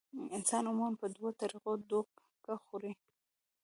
انسان 0.37 0.63
عموماً 0.71 0.97
پۀ 0.99 1.05
دوه 1.15 1.31
طريقو 1.41 1.71
دوکه 1.89 2.53
خوري- 2.65 2.91